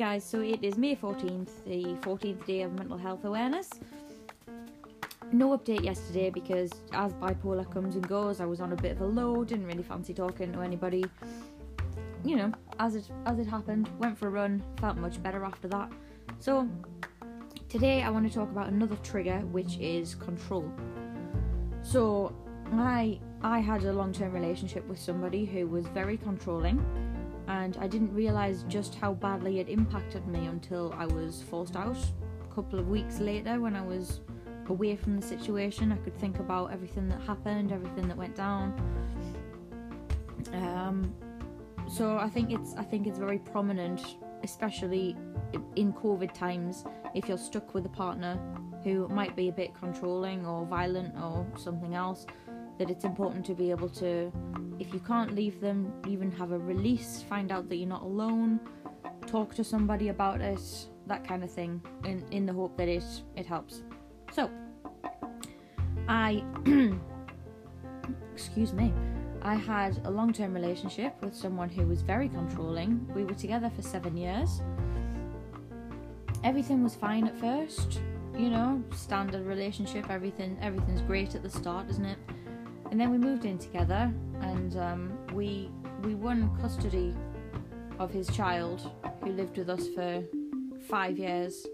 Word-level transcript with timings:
guys, 0.00 0.24
so 0.24 0.40
it 0.40 0.64
is 0.64 0.78
May 0.78 0.96
14th, 0.96 1.50
the 1.66 1.84
14th 2.00 2.46
day 2.46 2.62
of 2.62 2.72
mental 2.72 2.96
health 2.96 3.26
awareness. 3.26 3.68
No 5.30 5.58
update 5.58 5.84
yesterday 5.84 6.30
because 6.30 6.70
as 6.94 7.12
bipolar 7.12 7.70
comes 7.70 7.96
and 7.96 8.08
goes, 8.08 8.40
I 8.40 8.46
was 8.46 8.62
on 8.62 8.72
a 8.72 8.76
bit 8.76 8.92
of 8.92 9.02
a 9.02 9.04
low, 9.04 9.44
didn't 9.44 9.66
really 9.66 9.82
fancy 9.82 10.14
talking 10.14 10.54
to 10.54 10.60
anybody. 10.60 11.04
You 12.24 12.36
know, 12.36 12.52
as 12.78 12.96
it 12.96 13.10
as 13.26 13.38
it 13.38 13.46
happened, 13.46 13.90
went 13.98 14.16
for 14.16 14.28
a 14.28 14.30
run, 14.30 14.62
felt 14.80 14.96
much 14.96 15.22
better 15.22 15.44
after 15.44 15.68
that. 15.68 15.92
So 16.38 16.66
today 17.68 18.02
I 18.02 18.08
want 18.08 18.26
to 18.26 18.32
talk 18.32 18.50
about 18.50 18.68
another 18.68 18.96
trigger 19.02 19.40
which 19.52 19.76
is 19.80 20.14
control. 20.14 20.72
So 21.82 22.34
I 22.72 23.20
I 23.42 23.58
had 23.58 23.84
a 23.84 23.92
long-term 23.92 24.32
relationship 24.32 24.88
with 24.88 24.98
somebody 24.98 25.44
who 25.44 25.66
was 25.66 25.84
very 25.88 26.16
controlling 26.16 26.78
and 27.50 27.76
I 27.80 27.88
didn't 27.88 28.14
realize 28.14 28.64
just 28.68 28.94
how 28.94 29.14
badly 29.14 29.58
it 29.58 29.68
impacted 29.68 30.24
me 30.28 30.46
until 30.46 30.94
I 30.96 31.06
was 31.06 31.42
forced 31.42 31.74
out. 31.74 31.96
A 32.48 32.54
couple 32.54 32.78
of 32.78 32.88
weeks 32.88 33.18
later, 33.18 33.60
when 33.60 33.74
I 33.74 33.82
was 33.82 34.20
away 34.68 34.94
from 34.94 35.18
the 35.18 35.26
situation, 35.26 35.90
I 35.90 35.96
could 35.96 36.16
think 36.16 36.38
about 36.38 36.72
everything 36.72 37.08
that 37.08 37.20
happened, 37.22 37.72
everything 37.72 38.06
that 38.06 38.16
went 38.16 38.36
down. 38.36 38.66
Um, 40.52 41.12
so 41.88 42.18
I 42.18 42.28
think 42.28 42.52
it's 42.52 42.74
I 42.76 42.84
think 42.84 43.08
it's 43.08 43.18
very 43.18 43.38
prominent, 43.38 44.00
especially 44.44 45.16
in 45.74 45.92
COVID 45.92 46.32
times, 46.32 46.84
if 47.16 47.28
you're 47.28 47.44
stuck 47.50 47.74
with 47.74 47.84
a 47.84 47.94
partner 48.04 48.38
who 48.84 49.08
might 49.08 49.34
be 49.34 49.48
a 49.48 49.52
bit 49.52 49.74
controlling 49.74 50.46
or 50.46 50.64
violent 50.66 51.14
or 51.20 51.44
something 51.56 51.96
else 51.96 52.26
that 52.78 52.90
it's 52.90 53.04
important 53.04 53.44
to 53.46 53.54
be 53.54 53.72
able 53.72 53.88
to, 53.88 54.32
if 54.80 54.94
you 54.94 55.00
can't 55.00 55.34
leave 55.34 55.60
them, 55.60 55.92
even 56.08 56.32
have 56.32 56.52
a 56.52 56.58
release, 56.58 57.22
find 57.28 57.52
out 57.52 57.68
that 57.68 57.76
you're 57.76 57.86
not 57.88 58.02
alone, 58.02 58.58
talk 59.26 59.54
to 59.54 59.62
somebody 59.62 60.08
about 60.08 60.40
it, 60.40 60.60
that 61.06 61.22
kind 61.22 61.44
of 61.44 61.50
thing, 61.50 61.82
in, 62.04 62.24
in 62.30 62.46
the 62.46 62.52
hope 62.52 62.76
that 62.78 62.88
it, 62.88 63.04
it 63.36 63.44
helps. 63.44 63.82
So, 64.32 64.50
I, 66.08 66.42
excuse 68.32 68.72
me, 68.72 68.92
I 69.42 69.54
had 69.54 70.00
a 70.06 70.10
long 70.10 70.32
term 70.32 70.54
relationship 70.54 71.14
with 71.22 71.34
someone 71.36 71.68
who 71.68 71.86
was 71.86 72.00
very 72.00 72.30
controlling. 72.30 73.06
We 73.14 73.24
were 73.24 73.34
together 73.34 73.70
for 73.76 73.82
seven 73.82 74.16
years. 74.16 74.62
Everything 76.42 76.82
was 76.82 76.94
fine 76.94 77.26
at 77.26 77.38
first, 77.38 78.00
you 78.34 78.48
know, 78.48 78.82
standard 78.94 79.46
relationship, 79.46 80.08
everything 80.08 80.56
everything's 80.62 81.02
great 81.02 81.34
at 81.34 81.42
the 81.42 81.50
start, 81.50 81.90
isn't 81.90 82.06
it? 82.06 82.18
And 82.90 83.00
then 83.00 83.10
we 83.10 83.18
moved 83.18 83.44
in 83.44 83.58
together, 83.58 84.12
and 84.40 84.76
um, 84.76 85.18
we 85.32 85.70
we 86.02 86.14
won 86.14 86.50
custody 86.60 87.14
of 87.98 88.10
his 88.10 88.28
child, 88.28 88.90
who 89.22 89.32
lived 89.32 89.58
with 89.58 89.68
us 89.68 89.88
for 89.88 90.22
five 90.88 91.18
years 91.18 91.66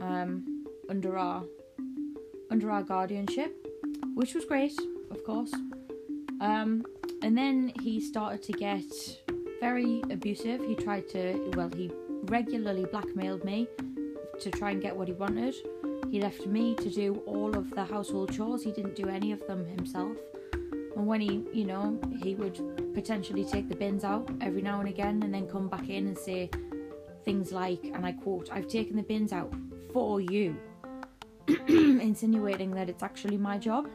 um, 0.00 0.64
under 0.88 1.18
our 1.18 1.44
under 2.50 2.70
our 2.70 2.82
guardianship, 2.82 3.54
which 4.14 4.34
was 4.34 4.44
great, 4.44 4.78
of 5.10 5.22
course. 5.24 5.52
Um, 6.40 6.84
and 7.22 7.36
then 7.36 7.72
he 7.82 8.00
started 8.00 8.42
to 8.44 8.52
get 8.52 8.84
very 9.60 10.02
abusive. 10.10 10.64
He 10.64 10.74
tried 10.74 11.06
to, 11.10 11.52
well, 11.54 11.68
he 11.68 11.92
regularly 12.24 12.86
blackmailed 12.86 13.44
me 13.44 13.68
to 14.40 14.50
try 14.50 14.70
and 14.70 14.80
get 14.80 14.96
what 14.96 15.06
he 15.06 15.14
wanted. 15.14 15.54
He 16.10 16.20
left 16.20 16.44
me 16.44 16.74
to 16.74 16.90
do 16.90 17.22
all 17.24 17.56
of 17.56 17.70
the 17.70 17.84
household 17.84 18.32
chores. 18.32 18.64
He 18.64 18.72
didn't 18.72 18.96
do 18.96 19.08
any 19.08 19.30
of 19.30 19.46
them 19.46 19.64
himself. 19.64 20.16
And 20.96 21.06
when 21.06 21.20
he, 21.20 21.44
you 21.52 21.64
know, 21.64 22.00
he 22.20 22.34
would 22.34 22.94
potentially 22.94 23.44
take 23.44 23.68
the 23.68 23.76
bins 23.76 24.02
out 24.02 24.28
every 24.40 24.60
now 24.60 24.80
and 24.80 24.88
again 24.88 25.22
and 25.22 25.32
then 25.32 25.48
come 25.48 25.68
back 25.68 25.88
in 25.88 26.08
and 26.08 26.18
say 26.18 26.50
things 27.24 27.52
like, 27.52 27.84
and 27.84 28.04
I 28.04 28.10
quote, 28.10 28.50
I've 28.52 28.66
taken 28.66 28.96
the 28.96 29.04
bins 29.04 29.32
out 29.32 29.54
for 29.92 30.20
you, 30.20 30.56
insinuating 31.68 32.72
that 32.72 32.88
it's 32.88 33.04
actually 33.04 33.36
my 33.36 33.56
job. 33.56 33.88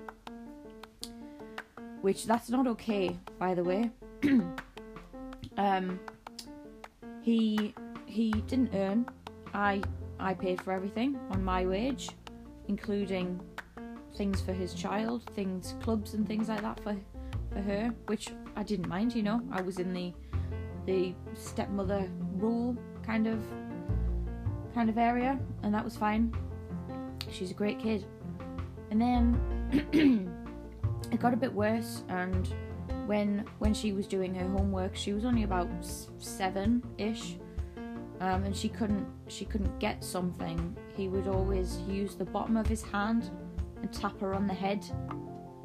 Which 2.02 2.26
that's 2.26 2.50
not 2.50 2.66
okay, 2.68 3.18
by 3.38 3.54
the 3.56 3.64
way. 3.64 3.92
um, 5.58 6.00
he 7.22 7.74
he 8.06 8.32
didn't 8.32 8.74
earn. 8.74 9.06
I 9.54 9.82
I 10.20 10.34
paid 10.34 10.62
for 10.62 10.72
everything 10.72 11.20
on 11.32 11.44
my 11.44 11.66
wage, 11.66 12.10
including 12.68 13.40
things 14.16 14.42
for 14.42 14.54
his 14.54 14.74
child, 14.74 15.30
things, 15.36 15.76
clubs 15.82 16.14
and 16.14 16.28
things 16.28 16.50
like 16.50 16.62
that 16.62 16.80
for 16.82 16.96
for 17.52 17.62
her, 17.62 17.94
which 18.08 18.30
I 18.56 18.64
didn't 18.64 18.88
mind. 18.88 19.16
You 19.16 19.24
know, 19.24 19.42
I 19.52 19.62
was 19.62 19.80
in 19.80 19.94
the 19.94 20.14
the 20.86 21.14
stepmother 21.34 22.10
role 22.36 22.78
kind 23.06 23.28
of 23.28 23.40
kind 24.74 24.90
of 24.90 24.98
area, 24.98 25.40
and 25.64 25.74
that 25.74 25.84
was 25.84 25.96
fine. 25.96 26.34
She's 27.32 27.52
a 27.52 27.54
great 27.54 27.80
kid, 27.80 28.06
and 28.92 29.02
then 29.02 30.30
it 31.12 31.20
got 31.20 31.34
a 31.34 31.38
bit 31.38 31.54
worse. 31.54 32.04
And 32.10 32.54
when 33.06 33.46
when 33.60 33.74
she 33.74 33.94
was 33.94 34.08
doing 34.08 34.34
her 34.36 34.48
homework, 34.48 34.96
she 34.96 35.14
was 35.14 35.26
only 35.26 35.44
about 35.44 35.70
seven 36.18 36.84
ish. 36.98 37.38
Um, 38.22 38.44
and 38.46 38.56
she 38.56 38.70
couldn't 38.70 39.06
she 39.28 39.44
couldn't 39.44 39.78
get 39.80 40.04
something 40.04 40.76
he 40.96 41.10
would 41.10 41.28
always 41.28 41.80
use 41.80 42.16
the 42.16 42.24
bottom 42.24 42.56
of 42.56 42.66
his 42.66 42.82
hand 42.82 43.30
and 43.82 43.92
tap 43.92 44.20
her 44.22 44.34
on 44.34 44.48
the 44.48 44.54
head 44.54 44.86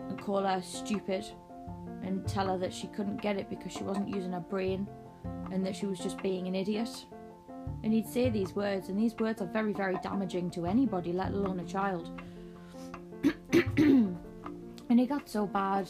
and 0.09 0.21
call 0.21 0.43
her 0.43 0.60
stupid 0.60 1.25
and 2.03 2.27
tell 2.27 2.49
her 2.49 2.59
that 2.59 2.75
she 2.75 2.89
couldn't 2.89 3.22
get 3.22 3.37
it 3.37 3.49
because 3.49 3.72
she 3.72 3.84
wasn't 3.84 4.09
using 4.09 4.33
her 4.33 4.41
brain 4.41 4.89
and 5.53 5.65
that 5.65 5.77
she 5.77 5.87
was 5.87 5.99
just 5.99 6.21
being 6.22 6.49
an 6.49 6.55
idiot. 6.55 6.91
And 7.83 7.93
he'd 7.93 8.09
say 8.09 8.28
these 8.31 8.55
words, 8.55 8.89
and 8.89 8.99
these 8.99 9.15
words 9.16 9.41
are 9.41 9.47
very, 9.47 9.72
very 9.72 9.97
damaging 10.03 10.50
to 10.53 10.66
anybody, 10.66 11.12
let 11.12 11.33
alone 11.33 11.60
a 11.60 11.65
child. 11.65 12.21
and 13.53 14.19
it 14.89 15.09
got 15.09 15.28
so 15.28 15.47
bad 15.47 15.89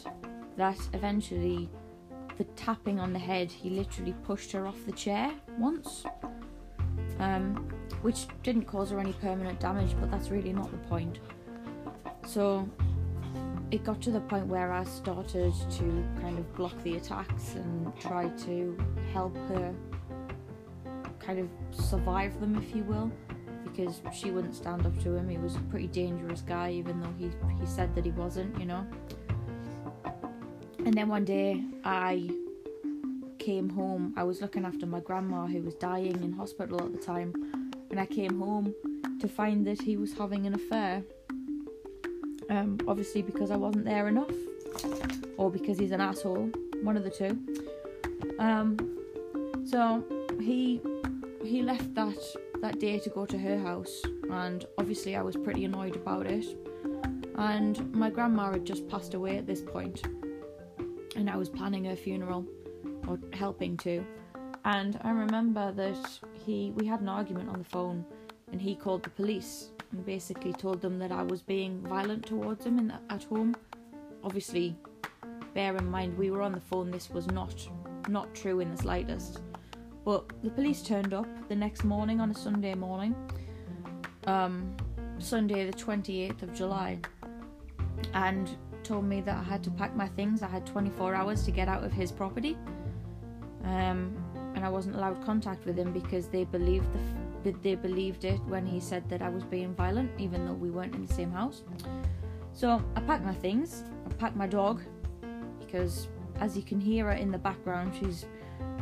that 0.57 0.77
eventually 0.93 1.69
the 2.37 2.43
tapping 2.55 2.99
on 2.99 3.13
the 3.13 3.19
head, 3.19 3.51
he 3.51 3.69
literally 3.69 4.15
pushed 4.23 4.51
her 4.51 4.67
off 4.67 4.77
the 4.85 4.91
chair 4.91 5.31
once. 5.57 6.03
Um, 7.21 7.69
which 8.01 8.25
didn't 8.41 8.63
cause 8.63 8.89
her 8.89 8.99
any 8.99 9.13
permanent 9.13 9.59
damage, 9.59 9.95
but 9.99 10.09
that's 10.09 10.29
really 10.29 10.51
not 10.51 10.71
the 10.71 10.77
point. 10.89 11.19
So 12.25 12.67
it 13.69 13.83
got 13.83 14.01
to 14.01 14.11
the 14.11 14.21
point 14.21 14.47
where 14.47 14.73
I 14.73 14.83
started 14.85 15.53
to 15.53 16.05
kind 16.19 16.39
of 16.39 16.55
block 16.55 16.73
the 16.81 16.95
attacks 16.95 17.53
and 17.53 17.95
try 17.99 18.27
to 18.29 18.77
help 19.13 19.37
her 19.49 19.73
kind 21.19 21.39
of 21.39 21.47
survive 21.69 22.39
them, 22.39 22.57
if 22.57 22.75
you 22.75 22.83
will, 22.85 23.11
because 23.63 24.01
she 24.11 24.31
wouldn't 24.31 24.55
stand 24.55 24.87
up 24.87 24.97
to 25.03 25.15
him. 25.15 25.29
He 25.29 25.37
was 25.37 25.55
a 25.55 25.61
pretty 25.69 25.87
dangerous 25.87 26.41
guy, 26.41 26.71
even 26.71 26.99
though 26.99 27.13
he, 27.19 27.29
he 27.59 27.67
said 27.67 27.93
that 27.93 28.03
he 28.03 28.11
wasn't, 28.11 28.59
you 28.59 28.65
know. 28.65 28.83
And 30.83 30.93
then 30.95 31.07
one 31.07 31.23
day 31.23 31.63
I 31.83 32.31
came 33.41 33.69
home. 33.69 34.13
I 34.15 34.23
was 34.23 34.41
looking 34.41 34.65
after 34.65 34.85
my 34.85 34.99
grandma 34.99 35.47
who 35.47 35.61
was 35.61 35.75
dying 35.75 36.23
in 36.23 36.31
hospital 36.31 36.79
at 36.85 36.91
the 36.91 36.99
time, 36.99 37.29
and 37.89 37.99
I 37.99 38.05
came 38.05 38.39
home 38.39 38.73
to 39.19 39.27
find 39.27 39.65
that 39.67 39.81
he 39.81 39.97
was 39.97 40.13
having 40.13 40.45
an 40.45 40.53
affair 40.53 41.03
um, 42.51 42.77
obviously, 42.85 43.21
because 43.21 43.49
I 43.49 43.55
wasn't 43.55 43.85
there 43.85 44.09
enough, 44.09 44.35
or 45.37 45.49
because 45.49 45.79
he's 45.79 45.91
an 45.91 46.01
asshole, 46.01 46.49
one 46.83 46.97
of 46.97 47.03
the 47.03 47.09
two. 47.09 47.39
Um, 48.39 48.77
so 49.65 50.03
he 50.39 50.81
he 51.43 51.61
left 51.61 51.93
that 51.95 52.19
that 52.61 52.79
day 52.79 52.99
to 52.99 53.09
go 53.09 53.25
to 53.25 53.37
her 53.37 53.57
house, 53.57 54.01
and 54.29 54.65
obviously 54.77 55.15
I 55.15 55.21
was 55.21 55.37
pretty 55.37 55.63
annoyed 55.63 55.95
about 55.95 56.27
it. 56.27 56.45
And 57.35 57.93
my 57.93 58.09
grandma 58.09 58.51
had 58.51 58.65
just 58.65 58.87
passed 58.89 59.13
away 59.13 59.37
at 59.37 59.47
this 59.47 59.61
point, 59.61 60.05
and 61.15 61.29
I 61.29 61.37
was 61.37 61.49
planning 61.49 61.85
her 61.85 61.95
funeral 61.95 62.45
or 63.07 63.19
helping 63.33 63.77
to. 63.77 64.05
And 64.65 64.99
I 65.03 65.11
remember 65.11 65.71
that 65.71 66.19
he 66.45 66.71
we 66.75 66.85
had 66.85 67.01
an 67.01 67.09
argument 67.09 67.49
on 67.49 67.59
the 67.59 67.69
phone, 67.69 68.05
and 68.51 68.61
he 68.61 68.75
called 68.75 69.03
the 69.03 69.09
police 69.09 69.71
and 69.91 70.05
basically 70.05 70.53
told 70.53 70.81
them 70.81 70.99
that 70.99 71.11
I 71.11 71.23
was 71.23 71.41
being 71.41 71.81
violent 71.81 72.25
towards 72.25 72.65
him 72.65 72.79
in, 72.79 72.93
at 73.09 73.23
home. 73.23 73.55
Obviously, 74.23 74.75
bear 75.53 75.75
in 75.75 75.89
mind 75.89 76.17
we 76.17 76.31
were 76.31 76.41
on 76.41 76.53
the 76.53 76.61
phone. 76.61 76.91
This 76.91 77.09
was 77.09 77.27
not 77.27 77.67
not 78.07 78.33
true 78.35 78.59
in 78.59 78.71
the 78.71 78.77
slightest. 78.77 79.41
But 80.03 80.31
the 80.43 80.49
police 80.49 80.81
turned 80.81 81.13
up 81.13 81.27
the 81.47 81.55
next 81.55 81.83
morning 81.83 82.19
on 82.19 82.31
a 82.31 82.33
Sunday 82.33 82.73
morning, 82.73 83.15
um, 84.25 84.75
Sunday 85.19 85.69
the 85.69 85.77
28th 85.77 86.41
of 86.41 86.53
July, 86.55 86.99
and 88.13 88.49
told 88.83 89.05
me 89.05 89.21
that 89.21 89.37
I 89.37 89.43
had 89.43 89.63
to 89.63 89.71
pack 89.71 89.95
my 89.95 90.07
things. 90.07 90.41
I 90.41 90.47
had 90.47 90.65
24 90.65 91.13
hours 91.13 91.43
to 91.43 91.51
get 91.51 91.67
out 91.67 91.83
of 91.83 91.91
his 91.91 92.11
property, 92.11 92.57
um, 93.63 94.15
and 94.55 94.65
I 94.65 94.69
wasn't 94.69 94.95
allowed 94.95 95.23
contact 95.23 95.65
with 95.65 95.77
him 95.77 95.91
because 95.91 96.27
they 96.27 96.43
believed 96.43 96.91
the 96.93 96.99
but 97.43 97.61
they 97.63 97.75
believed 97.75 98.23
it 98.23 98.39
when 98.45 98.65
he 98.65 98.79
said 98.79 99.07
that 99.09 99.21
I 99.21 99.29
was 99.29 99.43
being 99.43 99.73
violent, 99.73 100.11
even 100.19 100.45
though 100.45 100.53
we 100.53 100.69
weren't 100.69 100.93
in 100.95 101.05
the 101.05 101.13
same 101.13 101.31
house. 101.31 101.63
So 102.53 102.83
I 102.95 103.01
packed 103.01 103.23
my 103.23 103.33
things, 103.33 103.83
I 104.05 104.13
packed 104.13 104.35
my 104.35 104.47
dog, 104.47 104.81
because 105.59 106.07
as 106.39 106.55
you 106.55 106.63
can 106.63 106.79
hear 106.79 107.05
her 107.05 107.13
in 107.13 107.31
the 107.31 107.37
background, 107.37 107.93
she's 107.99 108.25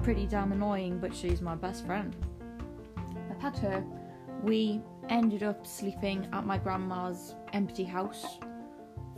pretty 0.04 0.26
damn 0.26 0.52
annoying, 0.52 1.00
but 1.00 1.16
she's 1.16 1.42
my 1.42 1.56
best 1.56 1.86
friend. 1.86 2.16
I've 3.30 3.42
had 3.42 3.58
her, 3.60 3.84
we 4.44 4.82
ended 5.10 5.44
up 5.44 5.66
sleeping 5.66 6.28
at 6.34 6.46
my 6.46 6.58
grandma's 6.58 7.36
empty 7.54 7.84
house 7.84 8.40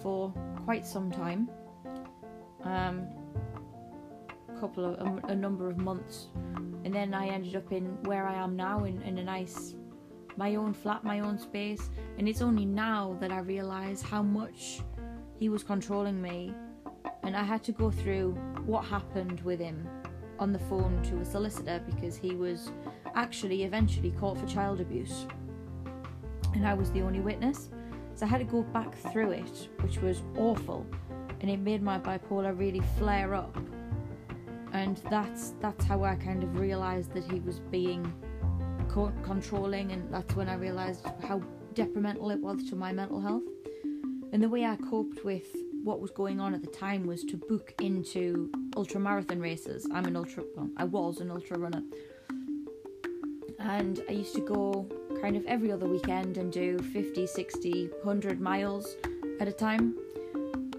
for 0.02 0.34
quite 0.66 0.86
some 0.86 1.12
time. 1.12 1.50
Um, 2.63 3.08
couple 4.62 4.86
of 4.86 4.94
a, 5.00 5.28
a 5.28 5.36
number 5.36 5.68
of 5.68 5.78
months, 5.78 6.28
and 6.86 6.94
then 6.94 7.13
I 7.13 7.28
ended 7.28 7.56
up 7.56 7.72
in 7.72 7.86
where 8.04 8.28
I 8.28 8.36
am 8.36 8.56
now 8.56 8.86
in, 8.86 9.02
in 9.02 9.18
a 9.18 9.24
nice 9.24 9.75
my 10.38 10.56
own 10.56 10.74
flat, 10.74 11.04
my 11.04 11.19
own 11.19 11.38
space. 11.38 11.90
And 12.18 12.28
it's 12.28 12.42
only 12.42 12.66
now 12.66 13.18
that 13.19 13.31
I 13.31 13.40
realise 13.40 14.02
how 14.02 14.24
much 14.24 14.81
he 15.38 15.50
was 15.50 15.63
controlling 15.63 16.22
me. 16.22 16.54
And 17.24 17.36
I 17.36 17.44
had 17.44 17.63
to 17.66 17.72
go 17.72 17.92
through 17.92 18.31
what 18.66 18.86
happened 18.86 19.42
with 19.42 19.60
him 19.60 19.88
on 20.40 20.52
the 20.52 20.60
phone 20.60 21.02
to 21.04 21.19
a 21.19 21.25
solicitor 21.25 21.84
because 21.86 22.16
he 22.16 22.36
was 22.36 22.72
actually 23.16 23.63
eventually 23.63 24.12
caught 24.19 24.38
for 24.40 24.48
child 24.48 24.81
abuse. 24.81 25.28
And 26.54 26.68
I 26.68 26.74
was 26.74 26.92
the 26.92 27.02
only 27.02 27.19
witness. 27.19 27.69
So 28.16 28.25
I 28.25 28.30
had 28.30 28.40
to 28.40 28.46
go 28.46 28.63
back 28.63 28.96
through 29.12 29.31
it, 29.31 29.69
which 29.81 30.00
was 30.00 30.22
awful. 30.38 30.86
And 31.40 31.50
it 31.50 31.60
made 31.60 31.81
my 31.81 32.00
bipolar 32.00 32.58
really 32.58 32.81
flare 32.98 33.34
up. 33.34 33.56
And 34.73 34.97
that's 35.09 35.53
that's 35.59 35.83
how 35.85 36.03
I 36.03 36.15
kind 36.15 36.44
of 36.44 36.59
realised 36.59 37.13
that 37.13 37.29
he 37.29 37.39
was 37.39 37.59
being 37.59 38.12
co- 38.88 39.13
controlling, 39.23 39.91
and 39.91 40.13
that's 40.13 40.35
when 40.35 40.50
I 40.50 40.56
realised 40.56 41.06
how 41.27 41.41
detrimental 41.73 42.31
it 42.31 42.39
was 42.39 42.69
to 42.69 42.75
my 42.75 42.91
mental 42.91 43.21
health. 43.21 43.44
And 44.33 44.41
the 44.41 44.50
way 44.50 44.65
I 44.65 44.77
coped 44.77 45.25
with 45.25 45.47
what 45.83 46.00
was 46.00 46.12
going 46.12 46.39
on 46.39 46.53
at 46.53 46.62
the 46.62 46.69
time 46.69 47.06
was 47.06 47.23
to 47.23 47.38
book 47.38 47.73
into 47.81 48.51
ultra 48.77 49.00
marathon 49.00 49.39
races. 49.39 49.88
I'm 49.94 50.06
an 50.06 50.15
ultra, 50.15 50.44
well, 50.56 50.69
I 50.77 50.85
was 50.85 51.19
an 51.19 51.31
ultra 51.31 51.57
runner, 51.57 51.83
and 53.59 54.01
I 54.07 54.13
used 54.13 54.35
to 54.35 54.41
go 54.41 54.88
kind 55.21 55.35
of 55.35 55.45
every 55.45 55.71
other 55.71 55.88
weekend 55.88 56.38
and 56.38 56.51
do 56.51 56.79
50, 56.79 57.27
60, 57.27 57.89
100 58.03 58.39
miles 58.39 58.95
at 59.39 59.47
a 59.47 59.51
time. 59.51 59.95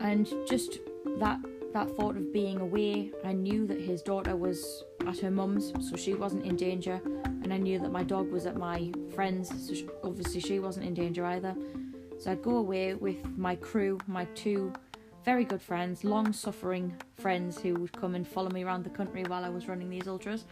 And 0.00 0.26
just 0.48 0.78
that 1.18 1.38
that 1.72 1.96
thought 1.96 2.16
of 2.16 2.32
being 2.32 2.60
away, 2.60 3.12
I 3.24 3.32
knew 3.32 3.66
that 3.66 3.80
his 3.80 4.02
daughter 4.02 4.36
was 4.36 4.84
at 5.06 5.19
her 5.20 5.30
mum's, 5.30 5.72
so 5.88 5.96
she 5.96 6.14
wasn't 6.14 6.44
in 6.44 6.56
danger, 6.56 7.00
and 7.24 7.52
I 7.52 7.56
knew 7.56 7.78
that 7.78 7.92
my 7.92 8.02
dog 8.02 8.30
was 8.30 8.46
at 8.46 8.56
my 8.56 8.92
friend's, 9.14 9.48
so 9.66 9.74
she, 9.74 9.88
obviously 10.04 10.40
she 10.40 10.58
wasn't 10.58 10.86
in 10.86 10.94
danger 10.94 11.24
either. 11.26 11.54
So 12.19 12.30
I'd 12.30 12.42
go 12.42 12.56
away 12.56 12.94
with 12.94 13.24
my 13.36 13.56
crew, 13.56 13.98
my 14.06 14.26
two 14.34 14.72
very 15.24 15.44
good 15.44 15.62
friends, 15.62 16.04
long 16.04 16.32
suffering 16.32 16.94
friends 17.16 17.60
who 17.60 17.74
would 17.74 17.92
come 17.92 18.14
and 18.14 18.26
follow 18.26 18.50
me 18.50 18.64
around 18.64 18.84
the 18.84 18.90
country 18.90 19.24
while 19.24 19.44
I 19.44 19.48
was 19.48 19.69
running 19.69 19.88
these 19.88 20.08
ultras. 20.08 20.44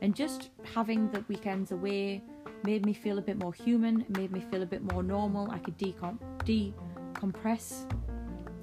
And 0.00 0.14
just 0.14 0.50
having 0.74 1.10
the 1.10 1.24
weekends 1.28 1.72
away 1.72 2.22
made 2.64 2.84
me 2.84 2.92
feel 2.92 3.18
a 3.18 3.22
bit 3.22 3.38
more 3.38 3.52
human, 3.52 4.04
made 4.10 4.32
me 4.32 4.40
feel 4.40 4.62
a 4.62 4.66
bit 4.66 4.82
more 4.92 5.02
normal. 5.02 5.50
I 5.50 5.58
could 5.58 5.78
decom- 5.78 6.18
decompress 6.44 7.84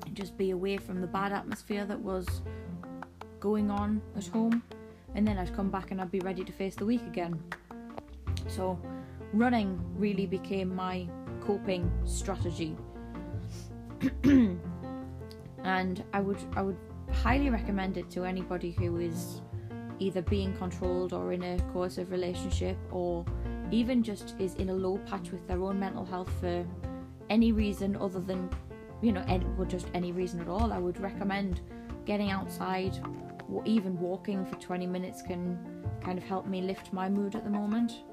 just 0.10 0.38
be 0.38 0.52
away 0.52 0.78
from 0.78 1.02
the 1.02 1.08
bad 1.08 1.32
atmosphere 1.32 1.86
that 1.86 2.00
was 2.00 2.28
going 3.40 3.72
on 3.72 4.02
at 4.16 4.28
home 4.28 4.62
and 5.16 5.28
then 5.28 5.38
I'd 5.38 5.56
come 5.56 5.70
back 5.70 5.92
and 5.92 6.02
I'd 6.02 6.12
be 6.12 6.20
ready 6.20 6.44
to 6.44 6.52
face 6.52 6.76
the 6.76 6.86
week 6.86 7.02
again. 7.08 7.42
So, 8.48 8.80
running 9.34 9.80
really 9.96 10.26
became 10.26 10.76
my 10.76 11.08
coping 11.42 11.92
strategy. 12.06 12.76
and 15.64 16.04
I 16.14 16.20
would 16.22 16.38
I 16.56 16.62
would 16.62 16.78
highly 17.12 17.50
recommend 17.50 17.98
it 17.98 18.10
to 18.12 18.24
anybody 18.24 18.72
who 18.72 18.98
is 18.98 19.42
either 20.00 20.22
being 20.22 20.56
controlled 20.56 21.12
or 21.12 21.34
in 21.34 21.44
a 21.44 21.60
coercive 21.74 22.12
relationship 22.12 22.78
or 22.92 23.26
even 23.72 24.02
just 24.02 24.36
is 24.40 24.56
in 24.56 24.70
a 24.70 24.74
low 24.74 24.98
patch 25.00 25.32
with 25.32 25.46
their 25.48 25.62
own 25.62 25.80
mental 25.80 26.06
health 26.06 26.32
for 26.40 26.66
any 27.30 27.52
reason 27.52 27.98
other 27.98 28.20
than 28.20 28.50
you 29.02 29.12
know 29.12 29.24
any, 29.28 29.46
or 29.58 29.66
just 29.66 29.88
any 29.94 30.12
reason 30.12 30.40
at 30.40 30.48
all 30.48 30.74
i 30.74 30.78
would 30.78 31.00
recommend 31.00 31.62
getting 32.06 32.32
outside 32.32 33.00
or 33.52 33.64
even 33.66 34.00
walking 34.00 34.46
for 34.46 34.56
20 34.56 34.86
minutes 34.88 35.22
can 35.22 35.58
kind 36.02 36.18
of 36.18 36.24
help 36.24 36.48
me 36.48 36.62
lift 36.62 36.94
my 36.94 37.10
mood 37.10 37.36
at 37.36 37.44
the 37.44 37.50
moment. 37.50 38.04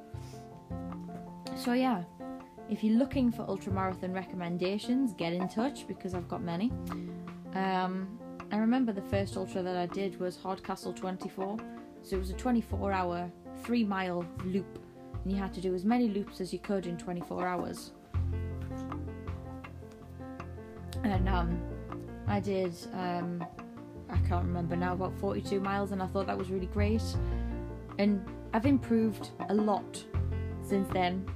So, 1.55 1.73
yeah, 1.73 2.03
if 2.69 2.83
you're 2.83 2.97
looking 2.97 3.31
for 3.31 3.44
ultramarathon 3.44 4.15
recommendations, 4.15 5.15
get 5.15 5.33
in 5.33 5.49
touch 5.49 5.87
because 5.87 6.15
I've 6.15 6.29
got 6.29 6.43
many. 6.43 6.73
Um, 7.55 8.19
I 8.50 8.59
remember 8.59 8.93
the 8.93 9.03
first 9.03 9.37
ultra 9.37 9.62
that 9.62 9.77
I 9.77 9.87
did 9.87 10.19
was 10.21 10.37
Hardcastle 10.37 10.93
24, 10.93 11.56
so 12.03 12.17
it 12.17 12.19
was 12.19 12.31
a 12.31 12.35
24 12.35 12.93
hour, 12.93 13.31
three 13.62 13.85
mile 13.85 14.25
loop, 14.44 14.79
and 15.23 15.33
you 15.33 15.38
had 15.38 15.53
to 15.55 15.61
do 15.61 15.75
as 15.75 15.85
many 15.85 16.09
loops 16.09 16.41
as 16.41 16.53
you 16.53 16.59
could 16.59 16.87
in 16.87 16.97
24 16.97 17.47
hours. 17.47 17.93
And 21.12 21.29
um, 21.29 21.61
I 22.26 22.41
did 22.41 22.75
um, 22.93 23.44
I 24.08 24.17
can't 24.29 24.44
remember 24.44 24.76
now, 24.76 24.93
about 24.93 25.19
42 25.19 25.61
miles, 25.61 25.93
and 25.93 26.03
I 26.03 26.06
thought 26.06 26.26
that 26.26 26.38
was 26.38 26.50
really 26.50 26.67
great. 26.67 27.03
And 27.99 28.25
I've 28.53 28.67
improved 28.67 29.31
a 29.49 29.55
lot 29.55 30.05
since 30.62 30.88
then. 30.93 31.26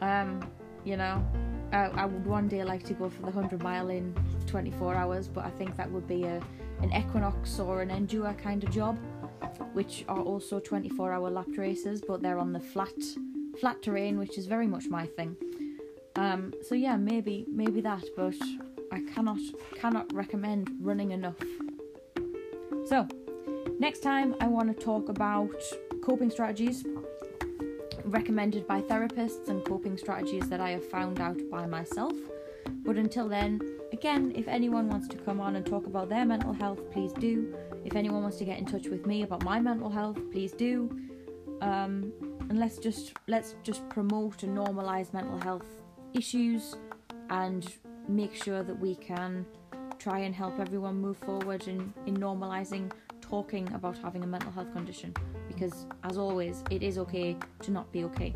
Um, 0.00 0.40
you 0.84 0.96
know, 0.96 1.26
I, 1.72 1.86
I, 1.86 2.04
would 2.06 2.24
one 2.24 2.48
day 2.48 2.64
like 2.64 2.84
to 2.84 2.94
go 2.94 3.10
for 3.10 3.20
the 3.20 3.30
100 3.30 3.62
mile 3.62 3.90
in 3.90 4.14
24 4.46 4.94
hours, 4.94 5.28
but 5.28 5.44
I 5.44 5.50
think 5.50 5.76
that 5.76 5.90
would 5.90 6.06
be 6.06 6.24
a 6.24 6.40
an 6.80 6.92
Equinox 6.92 7.58
or 7.58 7.82
an 7.82 7.90
Endure 7.90 8.32
kind 8.34 8.62
of 8.62 8.70
job, 8.70 8.96
which 9.72 10.04
are 10.08 10.20
also 10.20 10.60
24 10.60 11.12
hour 11.12 11.28
lap 11.28 11.48
races, 11.56 12.00
but 12.06 12.22
they're 12.22 12.38
on 12.38 12.52
the 12.52 12.60
flat 12.60 12.94
flat 13.60 13.82
terrain, 13.82 14.18
which 14.18 14.38
is 14.38 14.46
very 14.46 14.68
much 14.68 14.86
my 14.88 15.04
thing. 15.04 15.36
Um, 16.14 16.54
so 16.66 16.76
yeah, 16.76 16.96
maybe 16.96 17.44
maybe 17.48 17.80
that, 17.80 18.04
but 18.16 18.36
I 18.92 19.00
cannot 19.14 19.38
cannot 19.74 20.12
recommend 20.12 20.70
running 20.80 21.12
enough 21.12 21.36
so, 22.88 23.06
next 23.78 24.00
time 24.00 24.34
I 24.40 24.46
want 24.46 24.74
to 24.74 24.84
talk 24.84 25.10
about 25.10 25.62
coping 26.00 26.30
strategies 26.30 26.86
recommended 28.04 28.66
by 28.66 28.80
therapists 28.80 29.50
and 29.50 29.62
coping 29.62 29.98
strategies 29.98 30.48
that 30.48 30.58
I 30.58 30.70
have 30.70 30.88
found 30.88 31.20
out 31.20 31.38
by 31.50 31.66
myself. 31.66 32.14
But 32.86 32.96
until 32.96 33.28
then, 33.28 33.60
again, 33.92 34.32
if 34.34 34.48
anyone 34.48 34.88
wants 34.88 35.06
to 35.08 35.18
come 35.18 35.38
on 35.38 35.56
and 35.56 35.66
talk 35.66 35.86
about 35.86 36.08
their 36.08 36.24
mental 36.24 36.54
health, 36.54 36.90
please 36.90 37.12
do. 37.12 37.54
If 37.84 37.94
anyone 37.94 38.22
wants 38.22 38.38
to 38.38 38.46
get 38.46 38.56
in 38.56 38.64
touch 38.64 38.86
with 38.86 39.04
me 39.04 39.22
about 39.22 39.44
my 39.44 39.60
mental 39.60 39.90
health, 39.90 40.18
please 40.32 40.52
do. 40.52 40.88
Um, 41.60 42.10
and 42.48 42.58
let's 42.58 42.78
just 42.78 43.12
let's 43.26 43.54
just 43.62 43.86
promote 43.90 44.44
and 44.44 44.56
normalize 44.56 45.12
mental 45.12 45.38
health 45.40 45.68
issues 46.14 46.74
and 47.28 47.70
make 48.08 48.34
sure 48.34 48.62
that 48.62 48.78
we 48.78 48.94
can 48.94 49.44
try 49.98 50.20
and 50.20 50.34
help 50.34 50.58
everyone 50.58 51.00
move 51.00 51.16
forward 51.18 51.66
in, 51.68 51.92
in 52.06 52.16
normalizing 52.16 52.90
talking 53.20 53.70
about 53.74 53.98
having 53.98 54.24
a 54.24 54.26
mental 54.26 54.50
health 54.50 54.72
condition 54.72 55.12
because, 55.48 55.86
as 56.04 56.16
always, 56.16 56.64
it 56.70 56.82
is 56.82 56.98
okay 56.98 57.36
to 57.60 57.70
not 57.70 57.90
be 57.92 58.04
okay. 58.04 58.34